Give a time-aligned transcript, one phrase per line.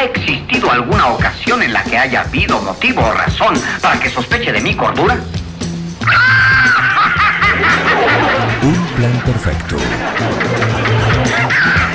[0.00, 3.52] ¿Ha existido alguna ocasión en la que haya habido motivo o razón
[3.82, 5.14] para que sospeche de mi cordura?
[8.62, 9.76] Un plan perfecto.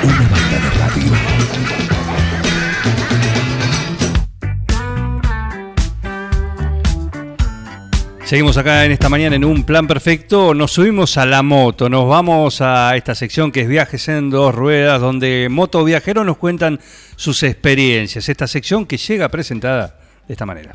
[0.04, 1.95] Una banda de radio.
[8.26, 10.52] Seguimos acá en esta mañana en un plan perfecto.
[10.52, 14.52] Nos subimos a la moto, nos vamos a esta sección que es Viajes en dos
[14.52, 16.80] ruedas, donde motoviajeros nos cuentan
[17.14, 18.28] sus experiencias.
[18.28, 20.74] Esta sección que llega presentada de esta manera.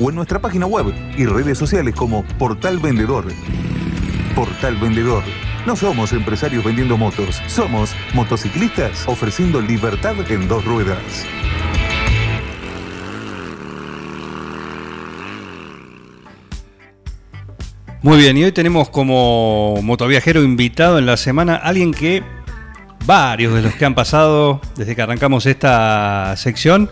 [0.00, 3.26] o en nuestra página web y redes sociales como Portal Vendedor.
[4.34, 5.22] Portal Vendedor.
[5.66, 11.26] No somos empresarios vendiendo motos, somos motociclistas ofreciendo libertad en dos ruedas.
[18.02, 22.22] Muy bien, y hoy tenemos como motoviajero invitado en la semana alguien que
[23.04, 26.88] varios de los que han pasado desde que arrancamos esta sección,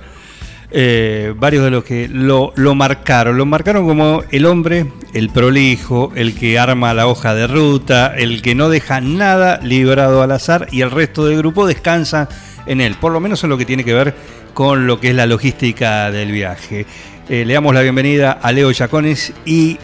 [0.71, 6.13] eh, varios de los que lo, lo marcaron, lo marcaron como el hombre, el prolijo,
[6.15, 10.69] el que arma la hoja de ruta, el que no deja nada librado al azar
[10.71, 12.29] y el resto del grupo descansa
[12.67, 14.15] en él, por lo menos en lo que tiene que ver
[14.55, 16.87] con lo que es la logística del viaje.
[17.29, 19.79] Eh, le damos la bienvenida a Leo Yacones y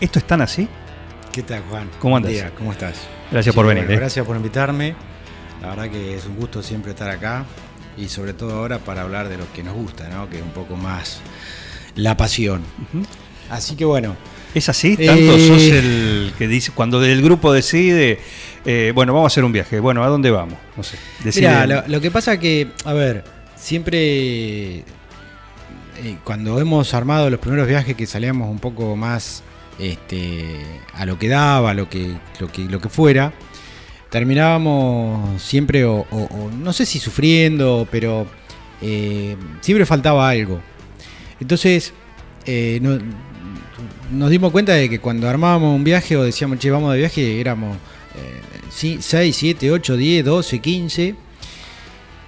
[0.00, 0.68] ¿esto es tan así?
[1.32, 1.88] ¿Qué tal, Juan?
[1.98, 2.32] ¿Cómo andas?
[2.32, 3.06] Día, ¿Cómo estás?
[3.30, 4.00] Gracias por venir, bueno, eh.
[4.00, 4.94] Gracias por invitarme.
[5.60, 7.44] La verdad que es un gusto siempre estar acá
[7.98, 10.28] y sobre todo ahora para hablar de lo que nos gusta, ¿no?
[10.30, 11.20] Que es un poco más
[11.94, 12.62] la pasión.
[13.50, 14.16] Así que bueno,
[14.54, 14.96] ¿Es así?
[14.96, 18.18] ¿Tanto Eh, sos el que dice, cuando el grupo decide,
[18.64, 20.58] eh, bueno, vamos a hacer un viaje, bueno, ¿a dónde vamos?
[20.76, 20.96] No sé.
[21.36, 23.24] Mira, lo, lo que pasa que, a ver,
[23.56, 24.84] siempre eh,
[26.24, 29.42] cuando hemos armado los primeros viajes que salíamos un poco más
[29.78, 30.64] este,
[30.94, 33.32] a lo que daba, a lo que, lo que, lo que fuera,
[34.10, 38.26] terminábamos siempre, o, o- o no sé si sufriendo, pero
[38.80, 40.60] eh, siempre faltaba algo.
[41.40, 41.92] Entonces,
[42.46, 42.98] eh, no-
[44.12, 47.40] nos dimos cuenta de que cuando armábamos un viaje o decíamos, che, vamos de viaje,
[47.40, 47.76] éramos
[48.16, 51.14] eh, 6, 7, 8, 10, 12, 15.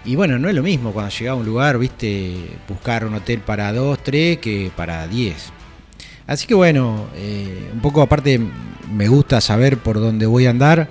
[0.05, 2.35] Y bueno, no es lo mismo cuando llegaba a un lugar, viste,
[2.69, 5.53] buscar un hotel para 2, 3 que para 10.
[6.27, 8.41] Así que bueno, eh, un poco aparte
[8.93, 10.89] me gusta saber por dónde voy a andar,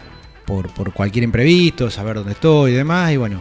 [0.49, 3.39] por, por cualquier imprevisto, saber dónde estoy y demás, y bueno.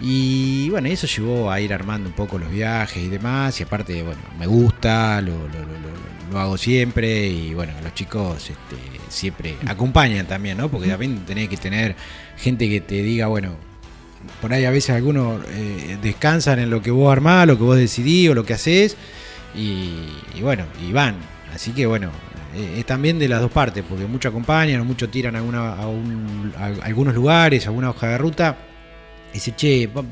[0.00, 4.02] Y bueno, eso llevó a ir armando un poco los viajes y demás, y aparte,
[4.02, 8.76] bueno, me gusta, lo, lo- lo- lo- hago siempre, y bueno, los chicos este,
[9.08, 10.68] siempre acompañan también, ¿no?
[10.68, 11.94] Porque también tenés que tener
[12.36, 13.54] gente que te diga, bueno,
[14.42, 17.76] por ahí a veces algunos eh, descansan en lo que vos armás, lo que vos
[17.76, 18.96] decidís o lo que haces,
[19.54, 20.08] y
[20.42, 21.14] bueno, y van.
[21.54, 22.10] Así que bueno,
[22.56, 26.52] eh, es también de las dos partes, porque muchos acompañan, muchos tiran alguna, a, un-
[26.58, 28.56] a algunos lugares, alguna hoja de ruta,
[29.32, 30.06] y dice, che, vam-".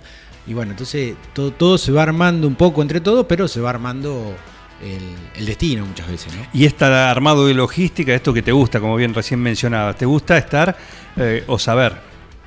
[0.46, 3.70] y bueno, entonces todo, todo se va armando un poco entre todos, pero se va
[3.70, 4.34] armando
[4.82, 5.00] el,
[5.40, 6.42] el destino muchas veces, ¿no?
[6.52, 10.36] Y está armado de logística, esto que te gusta, como bien recién mencionabas, ¿te gusta
[10.36, 10.76] estar
[11.16, 11.94] eh, o saber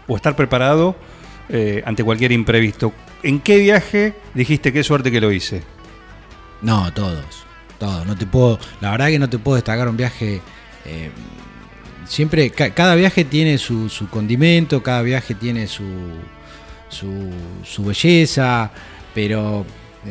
[0.08, 0.96] o estar preparado
[1.50, 2.94] eh, ante cualquier imprevisto?
[3.24, 5.64] ¿En qué viaje dijiste qué suerte que lo hice?
[6.62, 7.46] No, todos,
[7.78, 8.06] todos.
[8.06, 10.42] No te puedo, la verdad que no te puedo destacar un viaje.
[10.86, 11.10] eh,
[12.06, 15.84] siempre, ca- cada viaje tiene su, condimento, cada viaje tiene su,
[16.90, 17.30] su,
[17.64, 18.72] su belleza,
[19.14, 19.66] pero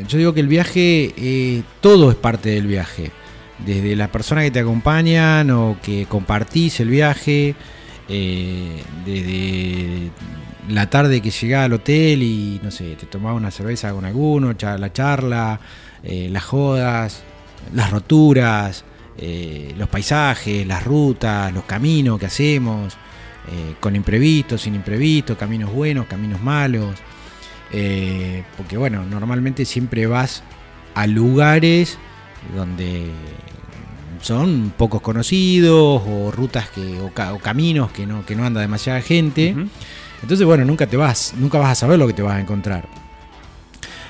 [0.08, 3.10] yo digo que el viaje, eh, todo es parte del viaje.
[3.58, 7.54] Desde las personas que te acompañan o que compartís el viaje,
[8.08, 10.10] eh, desde
[10.68, 14.52] la tarde que llegás al hotel y no sé, te tomabas una cerveza con alguno,
[14.60, 15.58] la charla,
[16.02, 17.22] eh, las jodas,
[17.74, 18.84] las roturas,
[19.18, 22.94] eh, los paisajes, las rutas, los caminos que hacemos,
[23.48, 26.94] eh, con imprevistos, sin imprevistos, caminos buenos, caminos malos.
[27.72, 30.42] eh, porque bueno, normalmente siempre vas
[30.94, 31.98] a lugares
[32.54, 33.10] donde
[34.22, 38.60] son pocos conocidos o rutas que o, ca- o caminos que no que no anda
[38.60, 39.54] demasiada gente.
[40.22, 42.88] Entonces, bueno, nunca te vas, nunca vas a saber lo que te vas a encontrar.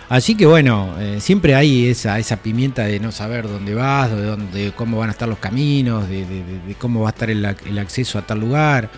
[0.09, 4.23] Así que bueno, eh, siempre hay esa, esa pimienta de no saber dónde vas, de,
[4.23, 7.29] dónde, de cómo van a estar los caminos, de, de- de- cómo va a estar
[7.29, 8.89] el, el acceso a tal lugar.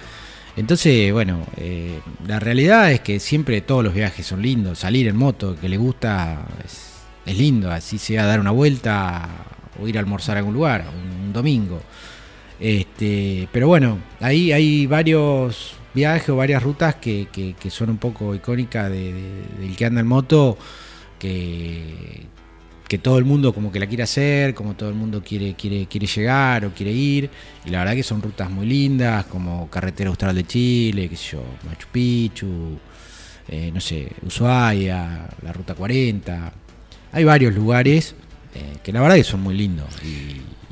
[0.56, 4.80] Entonces, bueno, eh, la realidad es que siempre todos los viajes son lindos.
[4.80, 7.70] Salir en moto, que le gusta, es, lindo.
[7.70, 9.28] Así sea dar una vuelta
[9.80, 11.80] o ir a almorzar a algún lugar, un, domingo.
[12.60, 18.34] Este, pero bueno, ahí hay varios viajes o varias rutas que, que- son un poco
[18.34, 20.58] icónicas de- de- del que anda en moto,
[21.18, 22.26] que,
[23.02, 26.06] todo el mundo como que la quiere hacer, como todo el mundo quiere, quiere, quiere
[26.06, 27.30] llegar o quiere ir.
[27.64, 31.32] Y la verdad que son rutas muy lindas, como Carretera Austral de Chile, qué sé
[31.32, 32.78] yo, Machu Picchu,
[33.48, 36.52] eh, no sé, Ushuaia, la Ruta 40.
[37.12, 38.14] Hay varios lugares
[38.54, 39.88] eh, que la verdad que son muy lindos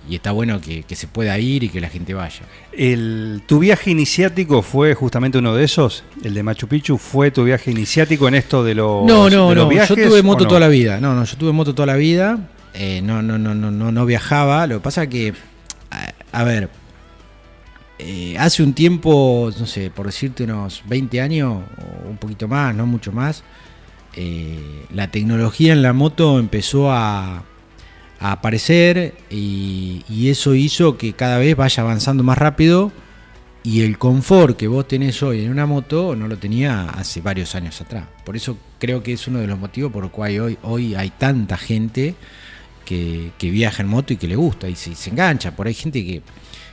[0.08, 2.42] y está bueno que, que se pueda ir y que la gente vaya.
[2.72, 6.04] El, ¿Tu viaje iniciático fue justamente uno de esos?
[6.22, 9.64] ¿El de Machu Picchu fue tu viaje iniciático en esto de los, No, no, los
[9.64, 9.68] no.
[9.68, 9.96] viajes?
[9.96, 10.48] Yo tuve moto no?
[10.48, 11.00] toda la vida.
[11.00, 12.38] No, no, yo tuve moto toda la vida.
[12.74, 14.66] Eh, no, no, no, no, no, no viajaba.
[14.66, 15.32] Lo que pasa que,
[15.90, 16.68] a, a ver,
[17.98, 21.62] eh, hace un tiempo, no sé, por decirte unos 20 años
[22.04, 23.42] o un poquito más, no mucho más,
[24.14, 27.44] eh, la tecnología en la moto empezó a,
[28.20, 32.90] a aparecer y, eso hizo que cada vez vaya avanzando más rápido
[33.62, 37.54] y el confort que vos tenés hoy en una moto no lo tenía hace varios
[37.54, 38.04] años atrás.
[38.24, 41.10] Por eso creo que es uno de los motivos por los cuales hoy, hoy hay
[41.10, 42.14] tanta gente
[42.84, 45.50] que, que viaja en moto y que le gusta y se, se engancha.
[45.54, 46.22] Por ahí hay gente que,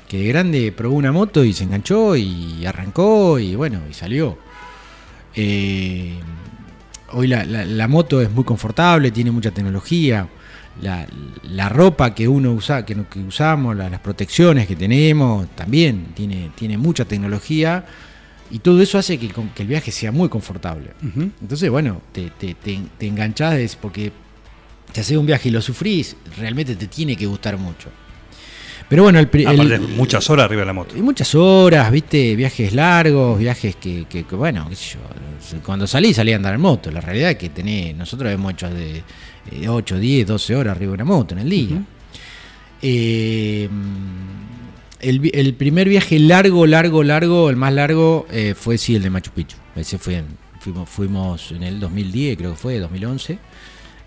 [0.08, 4.38] que de grande probó una moto y se enganchó y arrancó y bueno, y salió.
[5.36, 6.14] Eh,
[7.12, 10.28] hoy la, la- la moto es muy confortable, tiene mucha tecnología.
[10.82, 11.06] La,
[11.44, 12.96] la ropa que uno usa, que,
[13.28, 17.86] usamos, la- las protecciones que tenemos, también tiene, tiene mucha tecnología.
[18.52, 20.92] Y todo eso hace que, el viaje sea muy confortable.
[21.42, 24.12] Entonces, bueno, te, te, te, te enganchás porque
[24.92, 27.90] te haces un viaje y lo sufrís, realmente te tiene que gustar mucho.
[28.90, 30.96] Pero bueno, el, pri- el- Aparte, muchas horas arriba de la moto.
[30.98, 35.88] y muchas horas, viste, viajes largos, viajes que, que- que, bueno, qué sé yo, cuando
[35.88, 36.92] salí salí a andar en moto.
[36.92, 39.02] La realidad es que tenés, nosotros hemos hecho de,
[39.52, 41.82] eh, 8, 10, 12 horas arriba de una moto en el día.
[42.82, 43.70] Eh,
[45.00, 49.32] el, primer viaje largo, largo, largo, el más largo eh, fue sí el de Machu
[49.32, 49.58] Picchu.
[49.76, 53.38] Ese fue en- fuimos, fuimos en el 2010, creo que fue, 2011.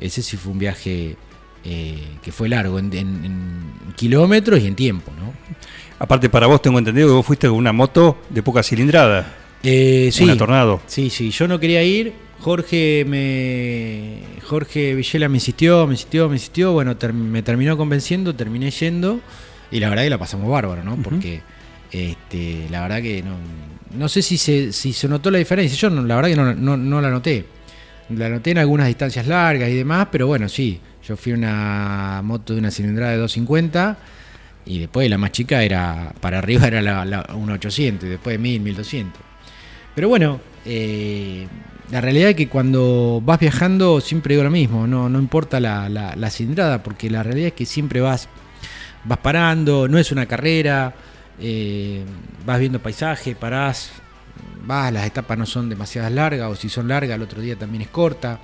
[0.01, 1.17] Ese sí fue un viaje
[1.65, 5.33] eh, que fue largo en, en- en kilómetros y en tiempo, ¿no?
[5.99, 9.35] Aparte, para vos tengo entendido que vos fuiste con una moto de poca cilindrada.
[9.63, 10.25] Eh, sí.
[10.25, 10.81] Una Tornado.
[10.87, 12.13] Sí, sí, yo no quería ir.
[12.41, 16.73] Jorge me Jorge Villela me insistió, me insistió, me insistió.
[16.73, 19.21] Bueno, ter- me terminó convenciendo, terminé yendo.
[19.71, 20.97] Y la verdad que la pasamos bárbaro, ¿no?
[21.03, 21.41] Porque
[21.91, 23.37] este, la verdad que no,
[23.99, 25.77] no sé si se, si se notó la diferencia.
[25.77, 27.45] Yo no, la verdad que no, no, no la noté.
[28.11, 30.81] La noté en algunas distancias largas y demás, pero bueno, sí.
[31.07, 33.97] Yo fui una moto de una cilindrada de 250
[34.67, 38.61] y después la más chica era, para arriba era la, la 1800 y después 1000,
[38.61, 39.21] 1200.
[39.95, 41.47] Pero bueno, eh,
[41.91, 45.89] la realidad es que cuando vas viajando siempre digo lo mismo, no, no importa la,
[45.89, 48.29] la- la cilindrada, porque la realidad es que siempre vas,
[49.05, 50.95] vas parando, no es una carrera,
[51.41, 52.03] eh,
[52.45, 53.91] vas viendo paisaje, parás,
[54.65, 57.83] vas, las etapas no son demasiadas largas, o si son largas, el otro día también
[57.83, 58.41] es corta.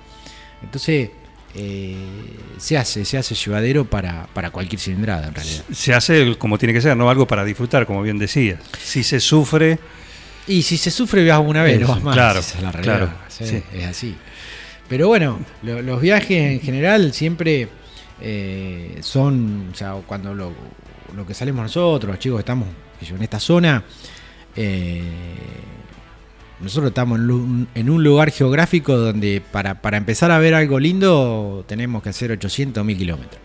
[0.63, 1.11] Entonces,
[1.55, 1.97] eh,
[2.59, 5.65] se hace, se hace llevadero para, para cualquier cilindrada en realidad.
[5.73, 7.11] Se hace como tiene que ser, ¿no?
[7.11, 8.61] Algo para disfrutar, como bien decías.
[8.81, 9.79] Si se sufre,
[10.47, 12.15] Y si se sufre, viajas una vez, no vas más.
[12.15, 12.97] claro, Esa es la realidad.
[12.99, 13.63] claro, Sí, sí.
[13.75, 14.17] Es así.
[14.89, 17.69] Pero bueno, lo- los viajes en general siempre
[18.21, 20.53] eh, son, o sea, cuando lo,
[21.17, 22.69] lo que salimos nosotros, los chicos que estamos
[23.09, 23.83] en esta zona,
[24.55, 25.03] eh,
[26.61, 32.03] nosotros estamos en un lugar geográfico donde para, para empezar a ver algo lindo tenemos
[32.03, 33.41] que hacer 800 o 1000 kilómetros.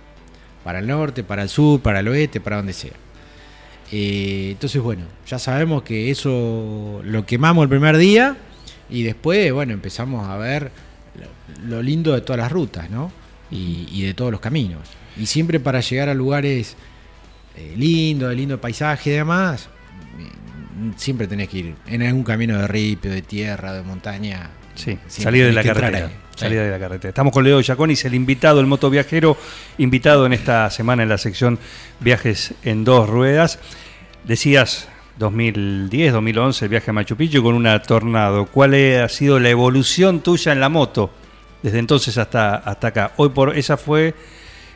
[0.63, 2.91] Para el norte, para el sur, para el oeste, para donde sea.
[3.91, 8.37] Eh, entonces, bueno, ya sabemos que eso lo quemamos el primer día
[8.89, 10.71] y después, bueno, empezamos a ver
[11.65, 13.11] lo, lindo de todas las rutas, ¿no?
[13.49, 14.89] Y, y de todos los caminos.
[15.17, 16.75] Y siempre para llegar a lugares
[17.57, 19.67] eh, lindos, de lindo paisaje y demás,
[20.19, 24.51] eh, siempre tenés que ir en algún camino de ripio, de tierra, de montaña.
[24.77, 26.11] Sí, Siempre salir de la carretera.
[26.35, 27.09] Salir de la carretera.
[27.09, 29.37] Estamos con Leo Yaconis, el invitado, el motoviajero,
[29.79, 31.57] invitado en esta semana en la sección
[31.99, 33.59] Viajes en dos ruedas.
[34.23, 38.45] Decías 2010, 2011, el viaje a Machu Picchu con una tornado.
[38.45, 41.09] ¿Cuál ha sido la evolución tuya en la moto
[41.63, 43.11] desde entonces hasta, hasta acá?
[43.17, 44.13] Hoy por esa fue,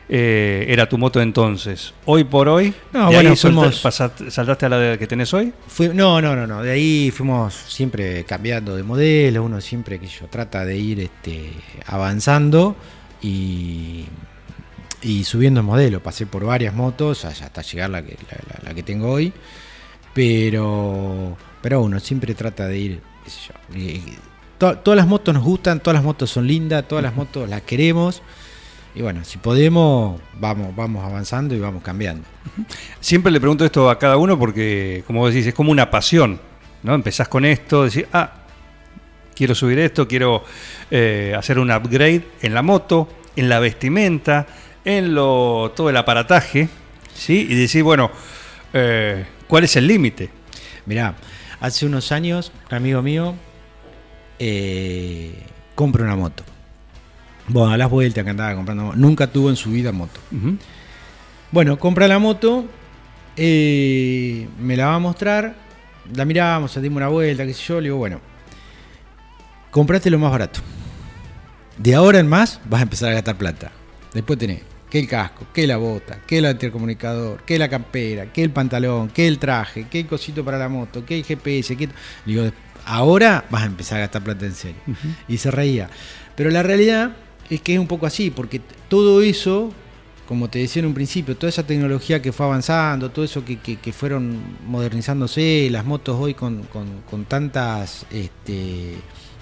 [0.08, 1.94] eh, era tu moto entonces.
[2.04, 5.52] Hoy por hoy, No, ¿de bueno, ahí fuimos- saltaste a la de- que tenés hoy?
[5.68, 6.62] Fui- no, no, no, no.
[6.62, 9.42] De ahí fuimos siempre cambiando de modelo.
[9.44, 11.50] Uno siempre que yo trata de ir este,
[11.86, 12.76] avanzando
[13.22, 14.04] y,
[15.02, 16.02] y subiendo modelo.
[16.02, 19.32] Pasé por varias motos hasta llegar a la que, la, la- la que tengo hoy.
[20.14, 24.18] Pero Pero uno siempre trata de ir, qué sé yo, y- y
[24.58, 27.62] to- todas las motos nos gustan, todas las motos son lindas, todas las motos las
[27.62, 28.20] queremos.
[28.94, 32.24] Y bueno, si podemos, vamos, vamos avanzando y vamos cambiando.
[33.00, 36.38] Siempre le pregunto esto a cada uno porque, como vos decís, es como una pasión,
[36.82, 36.94] ¿no?
[36.94, 38.32] Empezás con esto, decís, ah,
[39.34, 40.44] quiero subir esto, quiero
[40.90, 44.46] eh, hacer un upgrade en la moto, en la vestimenta,
[44.84, 46.68] en lo, todo el aparataje,
[47.14, 47.46] ¿sí?
[47.48, 48.10] Y decís, bueno,
[48.74, 50.28] eh, ¿cuál es el límite?
[50.84, 51.14] Mirá,
[51.60, 53.34] hace unos años, un amigo mío
[54.38, 55.34] eh,
[55.74, 56.44] compra una moto.
[57.52, 58.94] Bueno, a las vueltas que andaba comprando.
[58.94, 60.20] Nunca tuvo en su vida moto.
[61.50, 62.64] Bueno, compra la moto,
[63.36, 65.54] eh, me la va a mostrar,
[66.14, 68.20] la miramos, dimos una vuelta, qué sé yo, le digo, bueno,
[69.70, 70.60] compraste lo más barato.
[71.76, 73.70] De ahora en más vas a empezar a gastar plata.
[74.14, 78.42] Después tenés que el casco, que la bota, que el intercomunicador, que la campera, que
[78.42, 81.86] el pantalón, que el traje, que el cosito para la moto, que el GPS, que...
[81.86, 81.92] Le
[82.26, 82.50] digo,
[82.86, 84.80] ahora vas a empezar a gastar plata en serio.
[85.28, 85.88] Y se reía.
[86.36, 87.12] Pero la realidad
[87.54, 89.72] es que es un poco así, porque todo eso,
[90.26, 93.58] como te decía en un principio, toda esa tecnología que fue avanzando, todo eso que,
[93.58, 98.94] que- que fueron modernizándose, las motos hoy con, con- con tantas este,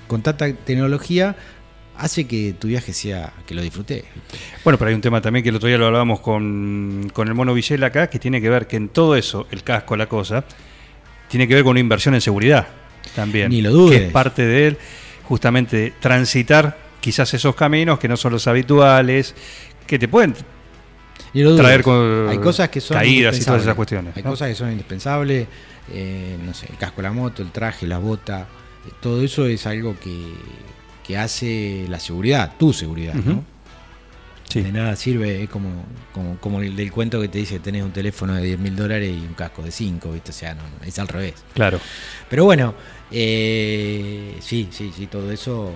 [0.06, 1.36] con tanta tecnología,
[1.96, 4.04] hace que tu viaje sea, que lo disfrutes.
[4.64, 7.34] Bueno, pero hay un tema también que el otro día lo hablábamos con, con el
[7.34, 10.44] mono Villela acá, que tiene que ver que en todo eso, el casco, la cosa,
[11.28, 12.66] tiene que ver con una inversión en seguridad
[13.14, 13.50] también.
[13.50, 13.98] Ni lo dudes.
[14.00, 14.78] Que es parte de él,
[15.28, 19.34] justamente transitar quizás esos caminos que no son los habituales,
[19.86, 20.34] que te pueden
[21.32, 21.62] Y lo dudes.
[21.62, 24.16] traer con hay cosas que son caídas y todas esas cuestiones.
[24.16, 24.30] Hay ¿no?
[24.30, 25.46] cosas que son indispensables,
[25.92, 28.46] eh, no sé, el casco de la moto, el traje, la bota,
[28.86, 30.32] eh, todo eso es algo que,
[31.06, 33.44] que hace la seguridad, tu seguridad, ¿no?
[34.48, 34.62] Sí.
[34.62, 35.68] De nada sirve, es como,
[36.12, 39.08] como, como el del cuento que te dice tenés un teléfono de 10 mil dólares
[39.16, 40.30] y un casco de 5, ¿viste?
[40.30, 41.34] O sea, no, es al revés.
[41.54, 41.78] Claro.
[42.28, 42.74] Pero bueno,
[43.12, 45.72] eh, sí, sí, sí, todo eso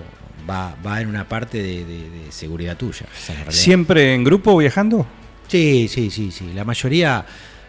[0.49, 3.05] va, va en una parte de, de- de seguridad tuya.
[3.49, 3.55] es.
[3.55, 5.05] ¿Siempre en grupo viajando?
[5.47, 6.51] Sí, sí, sí, sí.
[6.53, 7.25] La mayoría,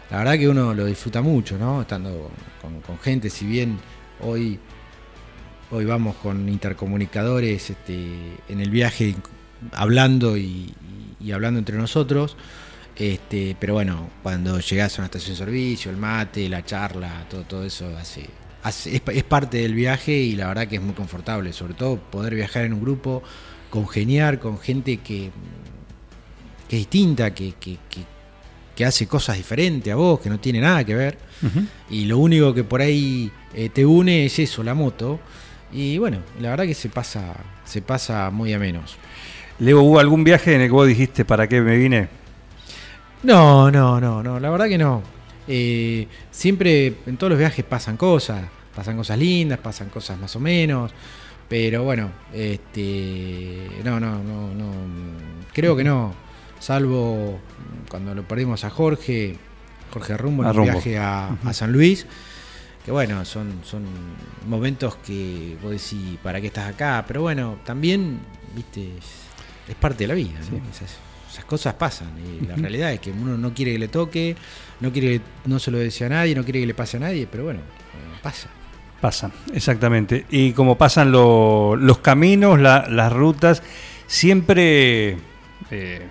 [0.09, 1.81] la verdad que uno lo disfruta mucho, ¿no?
[1.81, 2.31] Estando
[2.61, 3.77] con, con gente, si bien
[4.21, 4.59] hoy,
[5.71, 7.97] hoy vamos con intercomunicadores este,
[8.49, 9.15] en el viaje
[9.73, 10.73] hablando y,
[11.19, 12.35] y hablando entre nosotros.
[12.95, 17.43] Este, pero bueno, cuando llegás a una estación de servicio, el mate, la charla, todo,
[17.43, 18.27] todo eso hace-
[18.69, 22.35] es, es parte del viaje y la verdad que es muy confortable, sobre todo poder
[22.35, 23.23] viajar en un grupo,
[23.69, 25.31] congeniar con gente que,
[26.69, 28.05] que es distinta, que, que- que-
[28.75, 31.17] que hace cosas diferentes a vos, que no tiene nada que ver.
[31.89, 35.19] Y lo único que por ahí eh, te une es eso, la moto.
[35.73, 37.33] Y bueno, la verdad que se pasa,
[37.65, 38.95] se pasa muy a menos.
[39.57, 42.07] Leo, ¿hubo algún viaje en el que vos dijiste para qué me vine?
[43.23, 45.01] No, no, no, no, la verdad que no.
[45.47, 48.43] Eh, siempre en todos los viajes pasan cosas,
[48.77, 50.91] pasan cosas lindas, pasan cosas más o menos,
[51.49, 54.71] pero bueno, este, no, no, no, no,
[55.51, 56.13] creo que no,
[56.59, 57.39] salvo
[57.89, 59.35] cuando lo perdimos a Jorge,
[59.91, 60.71] Jorge Rumbo en el Rumbo.
[60.73, 62.05] viaje a, a San Luis,
[62.85, 63.83] que bueno, son, son
[64.47, 67.03] momentos que vos decís, ¿para qué estás acá?
[67.07, 68.19] Pero bueno, también,
[68.55, 68.91] viste,
[69.67, 70.57] es, parte de la vida, ¿no?
[70.69, 70.97] Esas,
[71.31, 74.35] esas cosas pasan y la realidad es que uno no quiere que le toque,
[74.81, 77.27] no quiere no se lo desea a nadie, no quiere que le pase a nadie,
[77.29, 78.49] pero bueno, eh, pasa.
[79.01, 80.25] Pasan, exactamente.
[80.31, 83.61] Y como pasan lo- los caminos, la- las rutas,
[84.07, 85.17] siempre...
[85.69, 86.07] eh,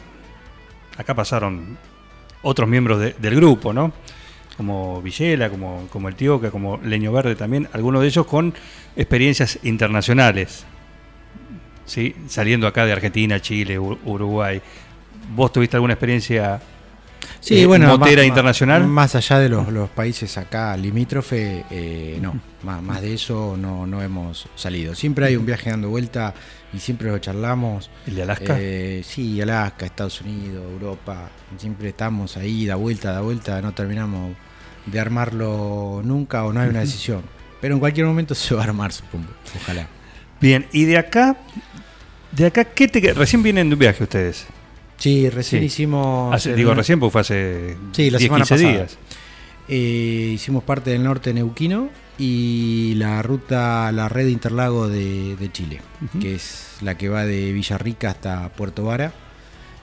[0.97, 1.77] acá pasaron
[2.43, 3.93] otros miembros de- del grupo, ¿no?
[4.57, 8.55] Como Villela, como, como el Tioca, como Leño Verde también, algunos de ellos con
[8.97, 10.65] experiencias internacionales.
[11.85, 12.15] ¿Sí?
[12.29, 14.61] Saliendo acá de Argentina, Chile, Uruguay.
[15.35, 16.61] ¿Vos tuviste alguna experiencia
[17.41, 18.87] Sí, eh, bueno, motera más- internacional?
[18.87, 23.87] Más allá de los, los países acá limítrofe, eh, no, más, más de eso no,
[23.87, 24.95] no hemos salido.
[24.95, 26.35] Siempre hay un viaje dando vuelta
[26.73, 27.91] y siempre lo charlamos.
[28.07, 28.57] ¿El de Alaska?
[28.59, 31.31] Eh, sí, Alaska, Estados Unidos, Europa.
[31.59, 34.35] Siempre estamos ahí, da vuelta, da vuelta, no terminamos
[34.87, 37.23] de armarlo nunca o no hay una decisión.
[37.61, 39.29] Pero en cualquier momento se va a armar, supongo.
[39.63, 39.89] Ojalá.
[40.41, 41.37] Bien, y de acá,
[42.33, 44.47] de acá, ¿qué te recién vienen de un viaje ustedes?
[44.99, 45.67] Sí, recién Sí.
[45.67, 46.35] hicimos.
[46.35, 48.73] Hace- el- digo recién porque fue hace Sí, la 10, semana 15 pasada.
[48.73, 48.99] días.
[49.69, 55.81] Eh, hicimos parte del norte neuquino y la ruta, la red Interlago de, de Chile,
[56.21, 59.13] que es la que va de Villarrica hasta Puerto Vara.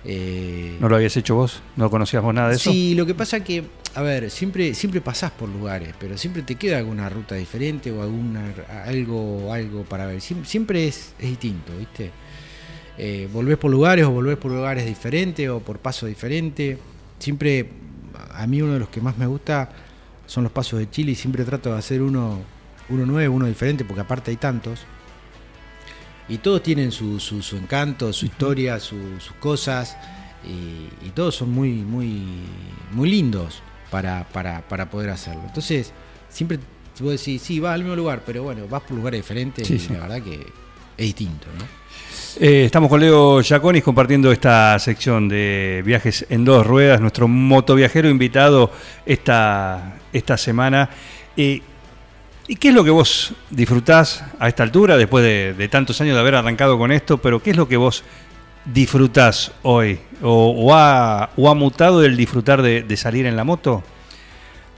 [0.06, 1.62] Eh, ¿No lo habías hecho vos?
[1.76, 2.72] ¿No conocías vos nada de eso?
[2.72, 3.64] Sí, lo que pasa que,
[3.96, 8.02] a ver, siempre, siempre pasás por lugares, pero siempre te queda alguna ruta diferente o
[8.02, 8.54] alguna
[8.86, 10.18] algo, algo para ver.
[10.20, 12.12] Siem- Siempre es, es distinto, ¿viste?
[12.98, 16.78] Eh, volvés por lugares o volvés por lugares diferentes o por pasos diferentes.
[17.20, 17.70] Siempre,
[18.34, 19.70] a mí uno de los que más me gusta
[20.28, 22.42] son los pasos de Chile y siempre trato de hacer uno
[22.90, 24.82] uno nuevo, uno diferente, porque aparte hay tantos.
[26.30, 29.98] Y todos tienen su, su, su encanto, su historia, su- sus cosas.
[30.46, 32.22] Y, y todos son muy, muy,
[32.92, 35.42] muy lindos para, para, para poder hacerlo.
[35.48, 35.92] Entonces,
[36.30, 36.60] siempre
[37.00, 39.80] vos decís, sí, vas al mismo lugar, pero bueno, vas por lugares diferentes Sí, y
[39.80, 39.94] sí.
[39.94, 40.36] la verdad que
[40.98, 41.66] es distinto, ¿no?
[42.40, 48.10] Eh, estamos con Leo Giaconis compartiendo esta sección de viajes en dos ruedas, nuestro motoviajero
[48.10, 48.72] invitado
[49.06, 50.90] esta, esta semana.
[51.38, 51.62] Eh,
[52.48, 56.22] ¿Y qué es lo que vos disfrutás a esta altura, después de, tantos años de
[56.22, 57.20] haber arrancado con esto?
[57.20, 58.04] Pero ¿qué es lo que vos
[58.66, 60.00] disfrutás hoy?
[60.24, 63.84] ¿O, ha, o mutado el disfrutar de, salir en la moto?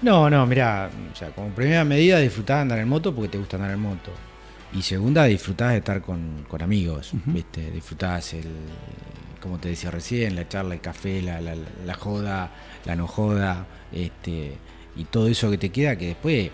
[0.01, 0.89] No, no, mirá,
[1.33, 4.11] como primera medida disfrutás andar en moto porque te gusta andar en moto.
[4.77, 7.71] Y segunda, disfrutás de estar con, con amigos, ¿viste?
[7.71, 8.43] Disfrutás el,
[9.41, 11.55] como te decía recién, la charla, el café, la, la,
[11.85, 12.51] la joda,
[12.83, 14.57] la no joda, este,
[14.97, 16.51] y todo eso que te queda que después eh,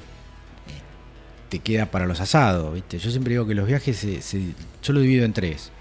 [1.49, 2.99] te queda para los asados, ¿viste?
[2.99, 5.71] Yo siempre digo que los viajes, se, se- yo lo divido en tres.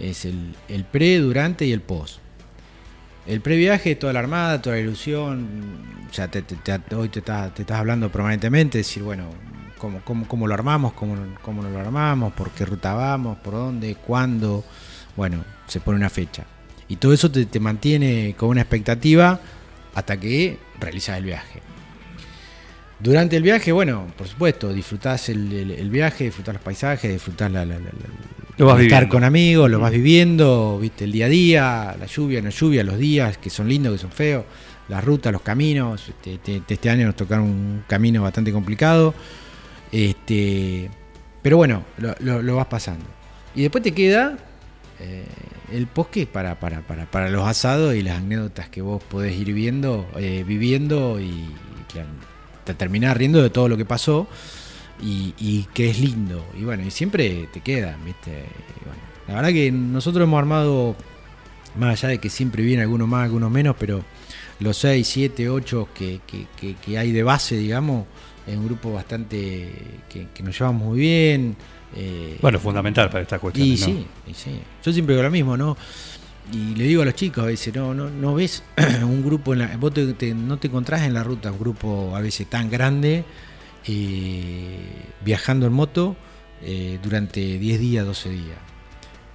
[0.00, 2.18] Es el, el pre, durante y el post.
[3.26, 5.46] El previaje, toda la armada, toda la ilusión,
[6.12, 9.28] ya te, te- te- hoy te estás, te estás hablando permanentemente, decir, bueno,
[9.84, 13.54] cómo, cómo, cómo lo armamos, cómo, cómo no lo armamos, por qué ruta vamos, por
[13.54, 14.64] dónde, cuándo,
[15.16, 16.44] bueno, se pone una fecha.
[16.88, 19.40] Y todo eso te, te mantiene con una expectativa
[19.94, 21.60] hasta que realizas el viaje.
[23.00, 27.50] Durante el viaje, bueno, por supuesto, disfrutás el, el- el viaje, disfrutás los paisajes, disfrutás
[27.52, 27.90] la, la- la- la-
[28.56, 29.08] Lo vas estar viviendo.
[29.08, 32.96] con amigos, lo vas viviendo, viste, el día a día, la lluvia, no lluvia, los
[32.98, 34.44] días que son lindos, que son feos,
[34.88, 36.08] las rutas, los caminos.
[36.08, 39.12] Este, este- este año nos tocaron un camino bastante complicado.
[39.94, 40.90] Este,
[41.42, 41.84] pero bueno,
[42.18, 43.04] lo, vas pasando.
[43.54, 44.36] Y después te queda
[44.98, 45.24] eh,
[45.72, 49.52] el posque para, para, para, para los asados y las anécdotas que vos podés ir
[49.52, 51.48] viendo, eh, viviendo y, y
[52.64, 54.26] te terminás riendo de todo lo que pasó
[55.00, 56.44] y, y que es lindo.
[56.58, 58.46] Y bueno, y siempre te quedan, ¿viste?
[59.28, 60.96] La verdad que nosotros hemos armado,
[61.78, 64.02] más allá de que siempre viene alguno más, algunos menos, pero
[64.58, 68.06] los 6, 7, 8 que, que, que- que hay de base, digamos,
[68.46, 69.70] es un grupo bastante
[70.08, 71.56] que, que nos llevamos muy bien.
[71.96, 73.66] eh, Bueno, fundamental para esta cuestión.
[73.66, 74.60] y sí, y sí.
[74.84, 75.76] Yo siempre digo lo mismo, ¿no?
[76.52, 78.62] Y le digo a los chicos a veces, no, no, no ves
[79.02, 79.76] un grupo en la.
[79.78, 83.24] Vos te- te- no te encontrás en la ruta un grupo a veces tan grande
[83.86, 84.78] eh,
[85.24, 86.16] viajando en moto
[86.62, 88.58] eh, durante 10 días, 12 días.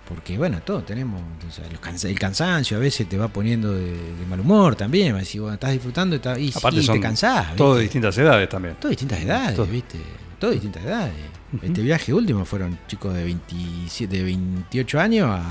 [0.10, 1.22] Porque bueno, todos tenemos.
[1.48, 4.76] o sea, los cansa- el cansancio a veces te va poniendo de, de mal humor
[4.76, 5.13] también.
[5.13, 6.19] Va a decir, bueno, estás disfrutando y,
[6.54, 7.56] Aparte y son te cansás.
[7.56, 8.76] todos de distintas edades también.
[8.76, 9.67] Todas distintas edades, Todo.
[9.67, 10.00] ¿viste?
[10.39, 11.13] Todas distintas edades.
[11.62, 15.43] Este viaje último fueron chicos de 27, de 28 años a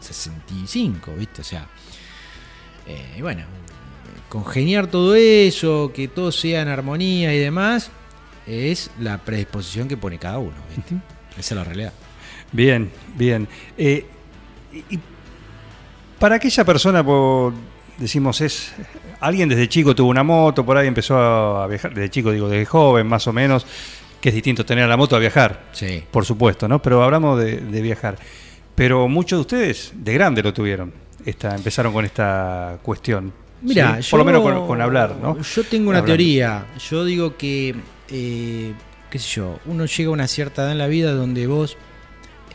[0.00, 1.40] 65, ¿viste?
[1.42, 1.66] O sea,
[2.86, 3.42] eh, y bueno,
[4.28, 7.90] congeniar todo eso, que todo sea en armonía y demás,
[8.46, 10.94] es la predisposición que pone cada uno, ¿viste?
[11.38, 11.92] Esa es la realidad.
[12.52, 13.46] Bien, bien.
[13.78, 14.06] Eh,
[14.90, 14.98] y,
[16.18, 17.04] para aquella persona,
[17.98, 18.72] decimos, es
[19.20, 22.66] alguien desde chico tuvo una moto, por ahí empezó a viajar, desde chico digo, desde
[22.66, 23.66] joven más o menos,
[24.20, 26.02] que es distinto tener la moto a viajar, Sí.
[26.10, 26.80] por supuesto, ¿no?
[26.82, 28.16] Pero hablamos de, de viajar.
[28.74, 30.92] Pero muchos de ustedes de grande lo tuvieron,
[31.24, 33.32] esta, empezaron con esta cuestión.
[33.62, 34.10] Mira, ¿sí?
[34.10, 35.38] por lo menos con, con hablar, ¿no?
[35.40, 36.06] Yo tengo una Hablando.
[36.16, 36.64] teoría.
[36.90, 37.74] Yo digo que,
[38.10, 38.72] eh,
[39.10, 41.76] qué sé yo, uno llega a una cierta edad en la vida donde vos,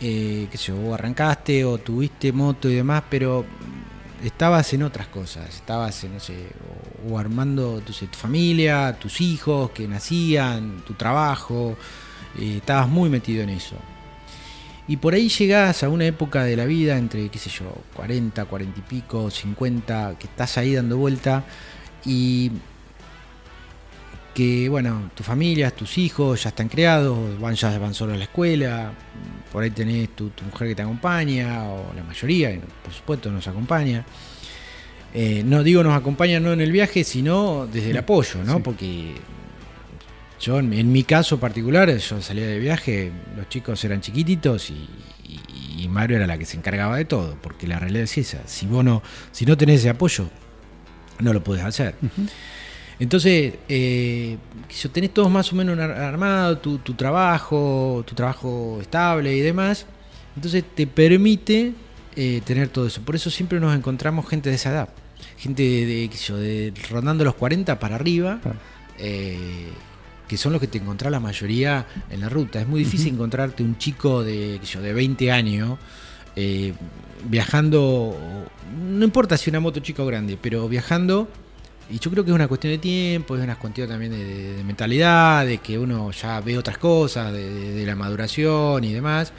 [0.02, 0.58] eh, qué
[0.94, 3.46] arrancaste o tuviste moto y demás, pero
[4.24, 5.50] estabas en otras cosas.
[5.50, 6.48] Estabas, en, no sé,
[7.10, 11.78] o, armando tu, tu familia, tus hijos que nacían, tu trabajo.
[12.40, 13.76] eh, estabas muy metido en eso.
[14.88, 18.46] Y por ahí llegás a una época de la vida entre, qué sé yo, 40,
[18.46, 21.44] 40 y pico, 50, que estás ahí dando vuelta
[22.06, 22.52] y
[24.36, 28.26] que, bueno, tu familia, tus hijos ya están creados, van ya van solo a la
[28.26, 28.92] escuela,
[29.52, 33.48] por ahí tenés tu, tu mujer que te acompaña, o la mayoría, por supuesto, nos
[33.48, 34.06] acompaña.
[35.14, 38.58] Eh, no digo nos acompaña no en el viaje, sino desde el apoyo, ¿no?
[38.58, 38.62] Sí.
[38.64, 39.16] Porque
[40.42, 44.74] yo, en, mi caso particular, yo salía de viaje, los chicos eran chiquititos y,
[45.24, 48.40] y- y Mario era la que se encargaba de todo, porque la realidad es esa.
[48.46, 50.30] Si vos no, si no tenés ese apoyo,
[51.20, 51.96] no lo podés hacer.
[53.00, 54.38] Entonces, eh,
[54.94, 59.86] tenés todos más o menos ar- armado, tu, tu trabajo, tu trabajo estable y demás.
[60.36, 61.74] Entonces te permite
[62.16, 63.02] eh, tener todo eso.
[63.02, 64.90] Por eso siempre nos encontramos gente de esa edad.
[65.38, 68.40] Gente de, de, de rondando los 40 para arriba.
[68.98, 69.70] Eh,
[70.28, 72.60] que son los que te encontrás la mayoría en la ruta.
[72.60, 75.78] Es muy difícil encontrarte un chico de, yo, de 20 años
[76.36, 76.74] eh,
[77.30, 78.18] viajando,
[78.90, 81.28] no importa si una moto chica o grande, pero viajando
[81.90, 84.64] Y yo creo que es una cuestión de tiempo, es una cuestión también de, de
[84.64, 89.32] mentalidad, de que uno ya ve otras cosas, de, la maduración y demás.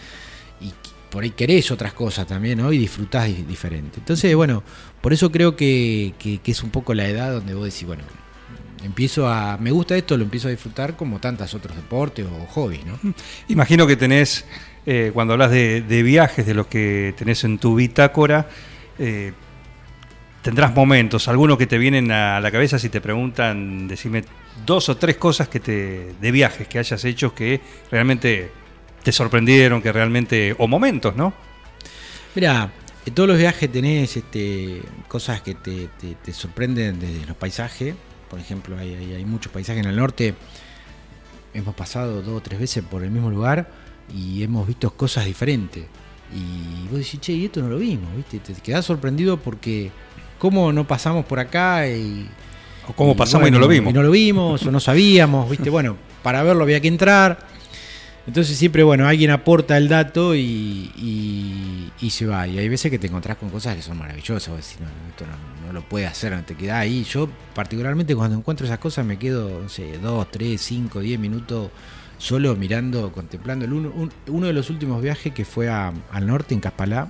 [0.61, 0.73] Y
[1.11, 2.73] por ahí querés otras cosas también, ¿no?
[2.73, 3.99] Y disfrutás di- diferente.
[3.99, 4.63] Entonces, bueno,
[5.01, 8.05] por eso creo que, que- es un poco la edad donde vos decís, bueno,
[8.85, 9.57] empiezo a.
[9.59, 12.99] Me gusta esto, lo empiezo a disfrutar como tantos otros deportes o hobbies, ¿no?
[13.49, 14.45] Imagino que tenés,
[14.87, 18.49] eh, cuando hablas de, de viajes, de los que tenés en tu bitácora,
[18.99, 19.33] eh,
[20.47, 24.25] tendrás momentos, algunos que te vienen a la cabeza si te preguntan, decime
[24.65, 28.53] dos o tres cosas que te, de viajes que hayas hecho que realmente
[29.03, 31.35] te sorprendieron, que realmente, o momentos, ¿no?
[32.37, 32.71] Mira,
[33.05, 35.89] en todos los viajes tenés este, cosas que te,
[36.25, 37.95] te- sorprenden desde los paisajes.
[38.31, 40.35] Por ejemplo, hay, hay- hay muchos paisajes en el norte.
[41.55, 43.69] Hemos pasado dos o tres veces por el mismo lugar
[44.15, 45.87] y hemos visto cosas diferentes.
[46.35, 48.39] Y vos decís, che, y esto no lo vimos, ¿viste?
[48.41, 49.91] Te quedás sorprendido porque
[50.39, 52.29] cómo no pasamos por acá y...
[52.89, 53.91] O cómo y pasamos y no lo vimos.
[53.91, 55.71] Y no lo vimos o no sabíamos, ¿viste?
[55.71, 57.39] Bueno, para verlo había que entrar.
[58.29, 62.47] Entonces siempre, bueno, alguien aporta el dato y, y- y se va.
[62.47, 64.55] Y hay veces que te encontrás con cosas que son maravillosas.
[64.57, 67.05] Decís, no, esto no, no lo puede hacer, no te quedás ahí.
[67.05, 71.71] Yo, particularmente, cuando encuentro esas cosas, me quedo, no sé, dos, tres, cinco, diez minutos
[72.19, 73.65] solo mirando, contemplando.
[73.65, 77.09] El uno, un- uno de los últimos viajes que fue a- al norte, en Caspalá,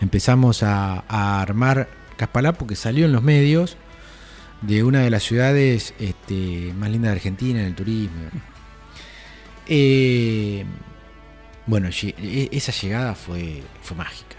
[0.00, 3.76] empezamos a, a armar Caspalá porque salió en los medios
[4.62, 8.22] de una de las ciudades este, más lindas de Argentina en el turismo.
[9.66, 10.64] Eh,
[11.66, 14.36] bueno, e- esa llegada fue, fue mágica.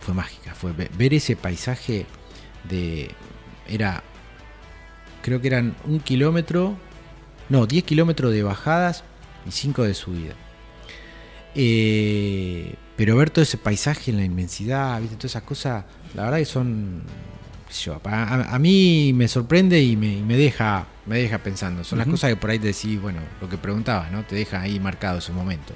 [0.00, 0.54] Fue mágica.
[0.54, 2.06] Fue ve- ver ese paisaje
[2.68, 3.10] de.
[3.66, 4.02] Era.
[5.22, 6.76] Creo que eran un kilómetro.
[7.48, 9.04] No, 10 kilómetros de bajadas
[9.46, 10.34] y 5 de subida.
[11.54, 15.16] Eh, pero ver todo ese paisaje en la inmensidad, ¿viste?
[15.16, 15.84] todas esas cosas,
[16.14, 17.02] la verdad que son.
[17.84, 21.84] yo, a, mí me sorprende y me, y me deja me deja pensando.
[21.84, 24.24] Son las cosas que por ahí te decís, bueno, lo que preguntabas, ¿no?
[24.24, 25.72] Te deja ahí marcado ese momento.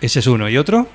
[0.00, 0.48] Ese es uno.
[0.48, 0.88] ¿Y otro?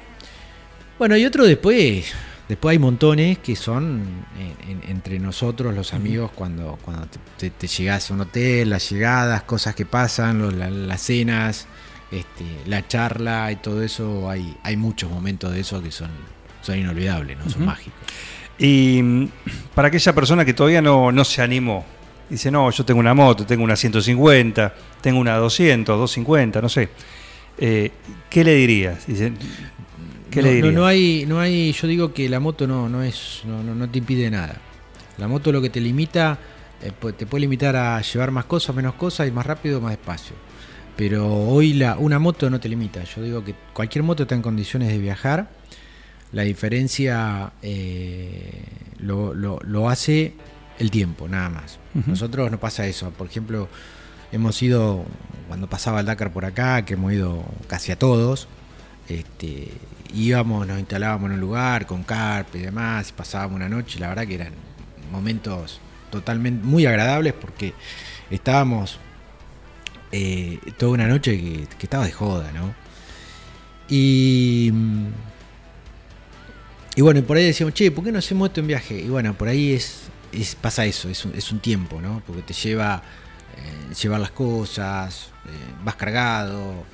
[0.97, 2.11] Bueno, y otro después,
[2.47, 4.01] después hay montones que son
[4.39, 8.69] en- en- entre nosotros los amigos cuando, cuando te, te- te llegás a un hotel,
[8.71, 11.67] las llegadas, cosas que pasan, los- la- las cenas,
[12.11, 16.09] este, la charla y todo eso, hay, hay muchos momentos de eso que son,
[16.61, 17.49] son inolvidables, ¿no?
[17.49, 17.99] Son mágicos.
[18.59, 19.27] Y mm,
[19.73, 21.85] para aquella persona que todavía no, no se animó,
[22.29, 26.89] dice, no, yo tengo una moto, tengo una 150, tengo una 200, 250, no sé.
[27.57, 27.91] Eh,
[28.29, 29.07] ¿Qué le dirías?
[29.07, 29.31] Dice,
[30.29, 30.73] ¿Qué no, le dirías?
[30.73, 33.89] no hay, no hay, yo digo que la moto no, no es, no, no, no
[33.89, 34.59] te impide nada.
[35.17, 36.37] La moto lo que te limita,
[36.81, 40.35] eh, te puede limitar a llevar más cosas, menos cosas, y más rápido, más despacio.
[41.01, 43.03] Pero hoy la, una moto no te limita.
[43.05, 45.49] Yo digo que cualquier moto está en condiciones de viajar.
[46.31, 48.61] La diferencia eh,
[48.99, 50.35] lo, lo- lo hace
[50.77, 51.79] el tiempo, nada más.
[51.95, 52.11] Ujú.
[52.11, 53.09] Nosotros no pasa eso.
[53.09, 53.67] Por ejemplo,
[54.31, 55.03] hemos ido,
[55.47, 58.47] cuando pasaba el Dakar por acá, que hemos ido casi a todos,
[59.09, 59.69] este,
[60.13, 64.09] íbamos, nos instalábamos en un lugar con carpa y demás, y pasábamos una noche, la
[64.09, 64.53] verdad que eran
[65.11, 67.73] momentos totalmente muy agradables porque
[68.29, 68.99] estábamos
[70.11, 72.73] eh, toda una noche que, estaba de joda, ¿no?
[73.89, 75.07] Y, mm,
[76.95, 78.99] y bueno, por ahí decíamos, che, ¿por qué no hacemos esto en viaje?
[78.99, 80.09] Y bueno, por ahí es,
[80.61, 82.21] pasa eso, es un, es un tiempo, ¿no?
[82.25, 83.01] Porque te lleva
[83.57, 85.49] eh, llevar las cosas, eh,
[85.83, 86.85] vas cargado,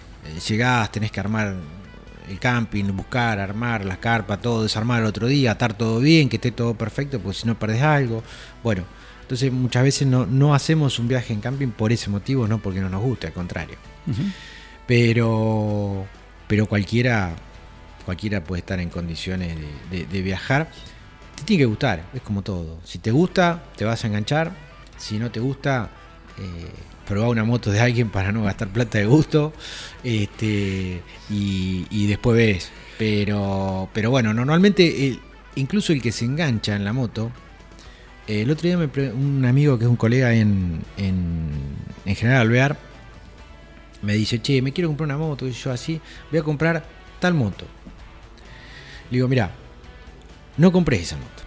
[0.47, 1.55] llegás, tenés que armar
[2.29, 6.37] el camping, buscar, armar las carpas, todo, desarmar el otro día, atar todo bien, que
[6.37, 8.23] esté todo perfecto, porque si no perdés algo.
[8.63, 8.83] Bueno,
[9.27, 12.79] entonces muchas veces no, no hacemos un viaje en camping por ese motivo, no porque
[12.79, 13.75] no nos guste, al contrario.
[14.87, 16.05] Pero,
[16.47, 17.35] pero cualquiera,
[18.05, 19.55] cualquiera puede estar en condiciones
[19.91, 20.71] de, de- de viajar.
[21.35, 22.79] Te tiene que gustar, es como todo.
[22.85, 24.51] Si te gusta, te vas a enganchar.
[24.97, 25.89] Si no te gusta,
[26.39, 26.69] eh,
[27.05, 29.51] probá una moto de alguien para no gastar plata de gusto.
[30.03, 32.71] Este, y, y después ves.
[32.97, 35.19] Pero, pero bueno, normalmente, el-
[35.55, 37.31] incluso el que se engancha en la moto, eh,
[38.27, 41.49] el otro día me un amigo que es un colega en, en,
[42.05, 42.77] en General Alvear
[44.01, 45.99] me dice, che, me quiero comprar una moto, y yo así,
[46.31, 46.83] voy a comprar
[47.19, 47.65] tal moto.
[49.09, 49.51] Le digo, mira,
[50.57, 51.43] no compré esa moto.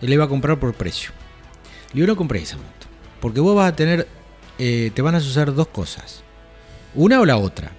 [0.00, 1.12] Él le va a comprar por precio.
[1.88, 2.86] Le digo, no compré esa moto.
[3.20, 4.06] Porque vos vas a tener,
[4.58, 6.22] eh, te van a suceder dos cosas.
[6.94, 7.72] Una o la otra.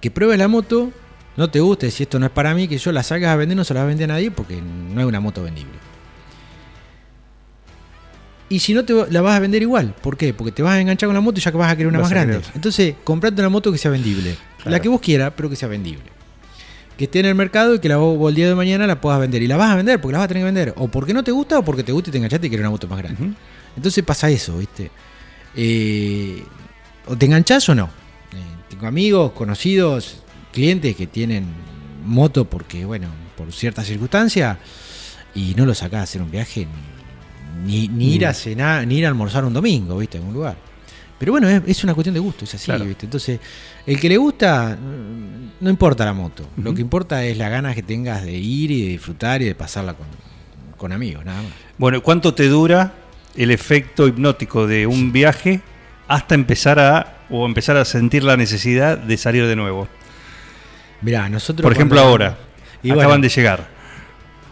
[0.00, 0.90] Que pruebes la moto,
[1.36, 3.56] no te guste, si esto no es para mí, que yo la salgas a vender,
[3.56, 5.91] no se la vende a nadie porque no es una moto vendible.
[8.52, 9.94] Y si no, te la vas a vender igual.
[10.02, 10.34] ¿Por qué?
[10.34, 12.00] Porque te vas a enganchar con la moto y ya que vas a querer una
[12.00, 12.38] Vas más grande.
[12.54, 14.36] Entonces, comprate una moto que sea vendible.
[14.56, 14.70] Claro.
[14.72, 16.04] La que vos quieras, pero que sea vendible.
[16.98, 19.18] que esté en el mercado y que la vos el día de mañana la puedas
[19.18, 19.40] vender.
[19.40, 20.74] Y la vas a vender porque la vas a tener que vender.
[20.76, 22.70] O porque no te gusta o porque te gusta y te enganchaste y quieres una
[22.72, 23.32] moto más grande.
[23.74, 24.90] Entonces pasa eso, ¿viste?
[25.56, 26.44] Eh,
[27.06, 27.84] o te enganchás o no.
[27.84, 30.18] Eh, tengo amigos, conocidos,
[30.52, 31.46] clientes que tienen
[32.04, 34.58] moto porque, bueno, por ciertas circunstancias
[35.34, 37.01] y no lo sacás a hacer un viaje ni,
[37.64, 40.18] ni ir a cenar, ni ir a almorzar un domingo, ¿viste?
[40.18, 40.56] En algún lugar.
[41.18, 42.84] Pero bueno, es, es una cuestión de gusto, es así, Claro.
[42.84, 43.06] ¿viste?
[43.06, 43.38] Entonces,
[43.86, 44.76] el que le gusta,
[45.60, 46.48] no importa la moto.
[46.56, 49.54] Lo que importa es las ganas que tengas de ir y de disfrutar y de
[49.54, 50.06] pasarla con,
[50.76, 51.52] con amigos, nada más.
[51.78, 52.94] Bueno, ¿cuánto te dura
[53.36, 55.60] el efecto hipnótico de un viaje
[56.08, 59.86] hasta empezar a o empezar a sentir la necesidad de salir de nuevo?
[61.02, 61.62] Mirá, nosotros.
[61.62, 62.36] Por ejemplo, ahora.
[62.82, 63.68] Y acaban bueno, de llegar.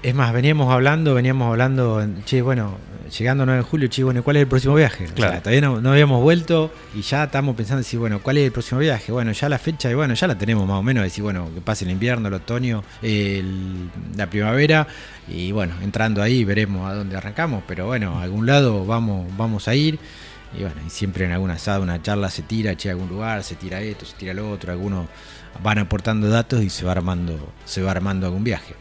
[0.03, 2.79] Es más, veníamos hablando, veníamos hablando, che, bueno,
[3.11, 5.07] llegando 9 de julio, che, bueno, ¿cuál es el próximo viaje?
[5.11, 5.33] O Claro.
[5.33, 8.53] sea, todavía no, no habíamos vuelto y ya estamos pensando, decir, bueno, ¿cuál es el
[8.53, 9.13] próximo viaje?
[9.13, 11.61] Bueno, ya la fecha, y bueno, ya la tenemos más o menos, decir, bueno, que
[11.61, 14.87] pase el invierno, el otoño, el- la primavera,
[15.29, 19.69] y bueno, entrando ahí veremos a dónde arrancamos, pero bueno, a algún lado vamos, vamos
[19.69, 19.99] a ir.
[20.53, 23.45] Y bueno, y siempre en alguna asado, una charla se tira, che, a algún lugar,
[23.45, 25.07] se tira esto, se tira lo otro, algunos
[25.63, 28.75] van aportando datos y se va armando, se va armando algún viaje.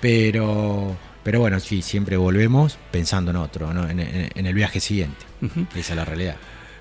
[0.00, 3.88] Pero, pero bueno, sí, siempre volvemos pensando en otro, ¿no?
[3.88, 5.24] en, en- en el viaje siguiente.
[5.74, 6.36] Esa es la realidad.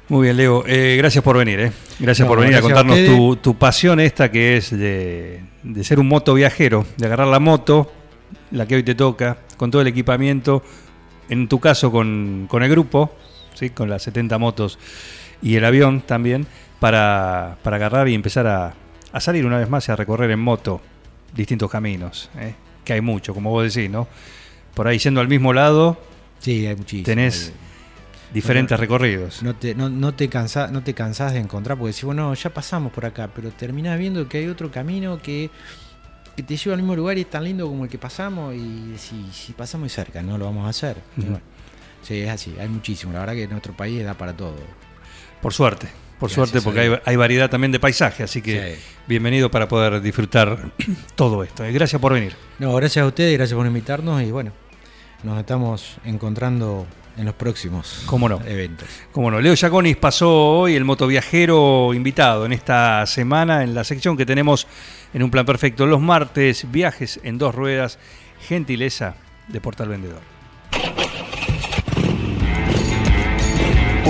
[0.09, 0.63] Muy bien, Leo.
[0.67, 1.59] Eh, gracias por venir.
[1.59, 1.71] eh.
[1.99, 5.41] Gracias No, por venir a gracias a contarnos tu, tu pasión esta que es de,
[5.63, 7.91] de ser un moto viajero, de agarrar la moto,
[8.51, 10.63] la que hoy te toca, con todo el equipamiento,
[11.29, 13.15] en tu caso con, con el grupo,
[13.53, 13.69] ¿sí?
[13.69, 14.79] con las 70 motos
[15.41, 16.45] y el avión también,
[16.79, 18.73] para, para agarrar y empezar a,
[19.13, 20.81] a salir una vez más y a recorrer en moto
[21.33, 22.53] distintos caminos, ¿eh?
[22.83, 24.07] Que hay mucho, como vos decís, ¿no?
[24.73, 25.99] Por ahí yendo al mismo lado,
[26.39, 27.05] Sí, hay muchísimo.
[27.05, 27.51] tenés
[28.33, 29.43] diferentes no, recorridos.
[29.43, 32.49] No te, no, no te cansás, no te cansás de encontrar, porque decís, bueno, ya
[32.51, 35.49] pasamos por acá, pero terminás viendo que hay otro camino que,
[36.35, 38.93] que te lleva al mismo lugar y es tan lindo como el que pasamos, y
[38.97, 40.97] si, si pasamos muy cerca, no lo vamos a hacer.
[41.17, 41.27] Ujú.
[41.27, 41.41] bueno,
[42.01, 43.11] sí, es así, hay muchísimo.
[43.13, 44.55] La verdad que nuestro país da para todo.
[45.41, 45.89] Por suerte,
[46.21, 48.81] por Gracias suerte, porque hay, variedad también de paisaje, así que Sí.
[49.07, 50.71] bienvenido para poder disfrutar
[51.15, 51.65] todo esto.
[51.65, 52.35] Eh, Gracias por venir.
[52.59, 54.51] No, gracias a ustedes, gracias por invitarnos y bueno,
[55.23, 56.85] nos estamos encontrando
[57.17, 58.39] en los próximos Cómo no.
[58.45, 58.87] eventos.
[59.11, 60.29] Como no, Leo Yaconis pasó
[60.59, 64.67] hoy el motoviajero invitado en esta semana en la sección que tenemos
[65.13, 67.97] en un plan perfecto los martes, viajes en dos ruedas,
[68.47, 69.15] gentileza
[69.47, 70.30] de Portal Vendedor.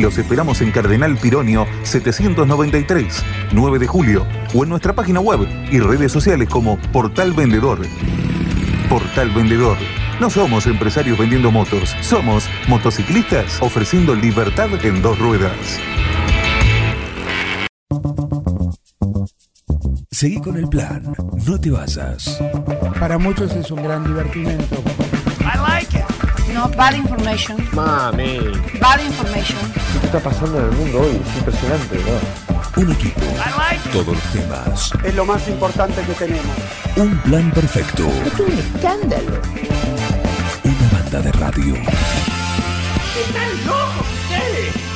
[0.00, 5.78] Los esperamos en Cardenal Pironio 793, 9 de julio, o en nuestra página web y
[5.78, 7.80] redes sociales como Portal Vendedor.
[8.88, 9.76] Portal Vendedor.
[10.18, 15.52] No somos empresarios vendiendo motos, somos motociclistas ofreciendo libertad en dos ruedas.
[20.10, 21.02] Seguí con el plan.
[21.46, 22.40] No te vayas.
[22.98, 24.82] Para muchos es un gran divertimento.
[26.60, 27.56] No, bad information.
[27.72, 28.38] Mami,
[28.78, 29.58] Bad information.
[29.98, 31.16] ¿qué está pasando en el mundo hoy?
[31.16, 32.82] Es impresionante, ¿no?
[32.82, 33.20] Un equipo.
[33.90, 34.92] Todos los temas.
[35.02, 36.56] Es lo más importante que tenemos.
[36.96, 38.06] Un plan perfecto.
[38.26, 39.40] Es un escándalo.
[40.64, 41.74] Una banda de radio.
[43.16, 44.89] ¡Están locos ustedes!